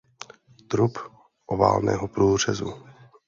Trup 0.67 1.09
oválného 1.45 2.07
průřezu. 2.07 2.73